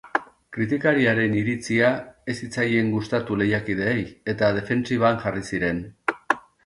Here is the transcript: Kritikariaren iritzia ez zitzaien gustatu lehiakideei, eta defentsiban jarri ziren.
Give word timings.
Kritikariaren 0.55 1.35
iritzia 1.41 1.91
ez 2.33 2.35
zitzaien 2.47 2.89
gustatu 2.95 3.37
lehiakideei, 3.43 4.01
eta 4.35 4.51
defentsiban 4.57 5.21
jarri 5.27 5.45
ziren. 5.55 5.85